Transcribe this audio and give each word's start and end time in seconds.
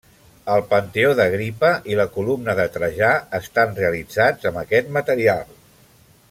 El 0.53 0.61
Panteó 0.69 1.11
d'Agripa 1.19 1.69
i 1.91 1.97
la 1.99 2.07
Columna 2.15 2.55
de 2.61 2.65
Trajà 2.77 3.11
estan 3.41 3.77
realitzats 3.81 4.51
amb 4.53 4.63
aquest 4.65 4.91
material. 4.99 5.47